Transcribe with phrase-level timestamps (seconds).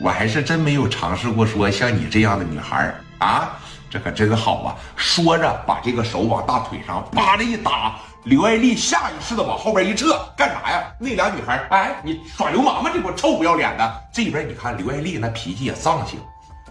[0.00, 3.58] 我还是真没有尝试过说像你这样的女孩啊，
[3.90, 4.76] 这可真好啊！
[4.94, 10.84] 说着，把这个手往大腿上叭的一打，刘爱丽下意识的往后边一撤，干啥呀？
[11.00, 12.90] 那俩女孩，哎，你耍流氓吗？
[12.94, 14.02] 这给我臭不要脸的！
[14.12, 16.20] 这边你看刘爱丽那脾气也丧性，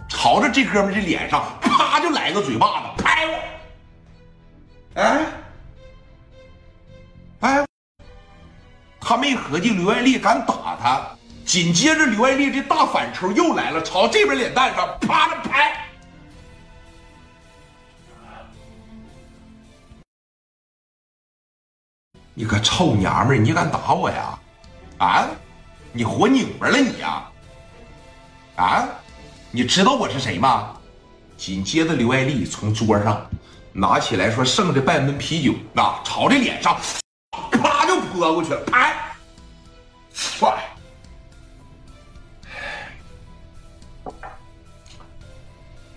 [0.08, 2.66] 朝着这哥们这脸上啪就来个嘴巴
[2.96, 5.02] 子，拍我！
[5.02, 5.20] 哎，
[7.40, 7.66] 哎，
[8.98, 11.02] 他没合计刘爱丽敢打他。
[11.48, 15.82] 紧接着，刘爱丽这大反抽又来了，朝这边脸蛋上啪的拍。
[22.34, 24.38] 你个臭娘们儿，你敢打我呀？
[24.98, 25.26] 啊，
[25.90, 27.26] 你活拧巴了你呀？
[28.56, 28.86] 啊，
[29.50, 30.76] 你知道我是谁吗？
[31.38, 33.26] 紧接着，刘爱丽从桌上
[33.72, 36.78] 拿起来说剩的半吨啤酒，那朝着脸上
[37.32, 38.94] 啪就泼过去了，拍，
[40.14, 40.54] 唰。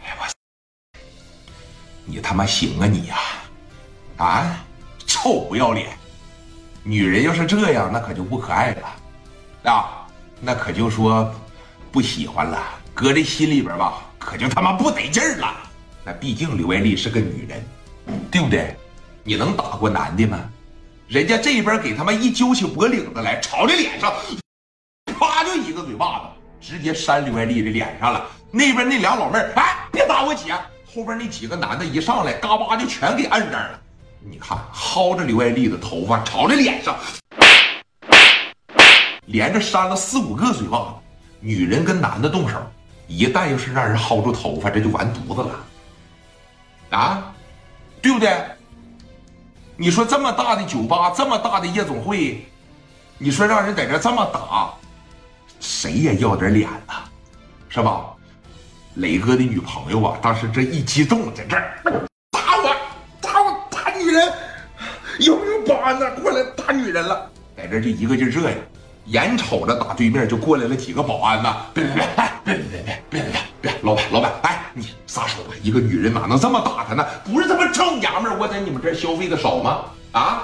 [0.03, 0.27] 哎我
[2.05, 3.17] 你他妈行啊你呀，
[4.17, 4.65] 啊，
[5.05, 5.97] 臭不要脸！
[6.83, 10.07] 女人要是这样，那可就不可爱了，啊，
[10.39, 11.33] 那可就说
[11.91, 12.57] 不喜欢了，
[12.93, 15.53] 搁这心里边吧，可就他妈不得劲儿了。
[16.03, 17.63] 那毕竟刘爱丽是个女人，
[18.31, 18.75] 对不对？
[19.23, 20.39] 你能打过男的吗？
[21.07, 24.11] 人家这边给他妈一揪起脖领子来，朝着脸上，
[25.19, 26.25] 啪就一个嘴巴子，
[26.61, 28.25] 直接扇刘爱丽的脸上了。
[28.51, 30.53] 那边那俩老妹儿，哎，别打我姐！
[30.93, 33.79] 后边那几个男的一上来，嘎巴就全给摁这儿了。
[34.19, 36.95] 你看，薅着刘爱丽的头发，朝着脸上，
[39.25, 40.85] 连着扇了四五个嘴巴子。
[41.39, 42.61] 女人跟男的动手，
[43.07, 47.33] 一旦要是让人薅住头发，这就完犊子了，啊，
[48.01, 48.31] 对不对？
[49.77, 52.45] 你说这么大的酒吧，这么大的夜总会，
[53.17, 54.71] 你说让人在这这么打，
[55.61, 56.95] 谁也要点脸呐、
[57.69, 58.07] 是吧？
[58.95, 61.79] 磊哥的女朋友啊，当时这一激动，在这儿
[62.31, 62.75] 打我，
[63.21, 64.33] 打我，打女人，
[65.19, 66.11] 有没有保安呢？
[66.15, 68.55] 过来打女人了，在这就一个劲热呀。
[69.05, 77.05] 眼瞅着打对面就过来了几个保安呐，别别别，别别别，别别别，老板老板，哎，你撒手吧，一个女人哪能这么打他呢？
[77.23, 79.85] 不是他妈臭娘们儿，我在你们这儿消费的少吗？
[80.11, 80.43] 啊？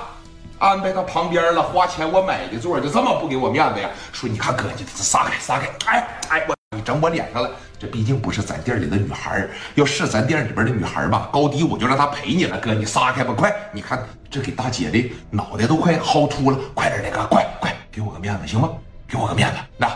[0.59, 3.89] 安排他旁边了，花钱我买的座，就这么不给我面子呀？
[4.11, 6.55] 说你看哥，你撒开撒开，哎哎我。
[6.75, 12.57] 你整我脸上了，这毕竟不是咱店里的女孩要是咱店里边的女孩吧，高低我就让她陪你了。
[12.59, 13.55] 哥，你撒开吧，快！
[13.71, 18.69] 你看这给大姐的脑袋都快薅秃了，快点，那个，快快给我个面子行吗？
[19.07, 19.89] 给我个面子，那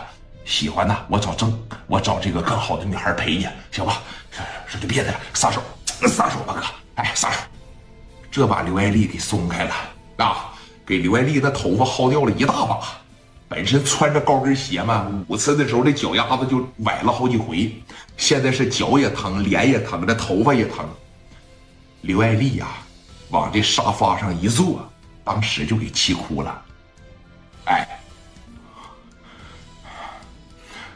[0.46, 1.52] 喜欢呐，我找正，
[1.86, 4.00] 我找这个更好的女孩陪你，行吧？
[4.66, 5.60] 说就别的了，撒手，
[6.08, 6.62] 撒手吧，哥，
[6.94, 7.38] 哎，撒手。
[8.30, 9.74] 这把刘爱丽给松开了
[10.16, 10.51] 啊，
[10.86, 12.80] 给刘爱丽的头发薅掉了一大把。
[13.48, 17.70] 本身穿着高跟鞋嘛，舞次的时候这脚丫子就崴了好几回，
[18.16, 20.88] 现在是脚也疼，脸也疼，这头发也疼。
[22.00, 22.66] 刘爱丽呀，
[23.28, 24.90] 往这沙发上一坐，
[25.22, 26.62] 当时就给气哭了。
[27.66, 27.86] 哎，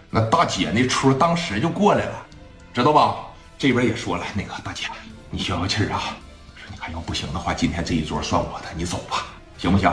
[0.09, 2.27] 那大姐那出当时就过来了，
[2.73, 3.17] 知道吧？
[3.59, 4.85] 这边也说了，那个大姐，
[5.31, 6.17] 你消消气儿啊。
[6.57, 9.27] 说你看要不行的话，今天这一桌算我的，你走吧，
[9.59, 9.93] 行不行？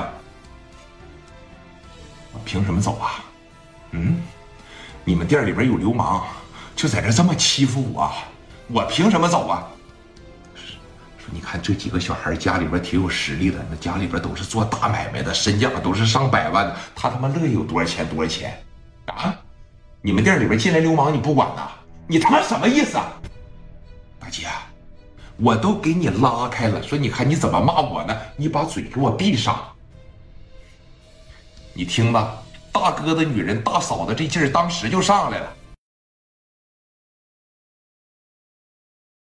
[2.45, 3.23] 凭什么走啊？
[3.91, 4.21] 嗯，
[5.05, 6.23] 你们店里边有流氓，
[6.75, 8.11] 就在这这么欺负我，
[8.67, 9.67] 我凭什么走啊？
[11.17, 18.61] 说你看这几个小孩家里边挺有实力的，那家里边都是做大买卖的，身价都是上百万的，他他妈乐意有多少钱多少钱
[19.05, 19.33] 啊？
[20.01, 21.69] 你们店里边进来流氓你不管呐？
[22.07, 23.13] 你他妈什么意思啊？
[24.19, 24.47] 大姐，
[25.37, 28.15] 我都给你拉开了，说你看你怎么骂我呢？
[28.37, 29.59] 你把嘴给我闭上。
[31.73, 32.37] 你听吧，
[32.71, 35.53] 大哥的女人、大嫂的这劲儿当时就上来了。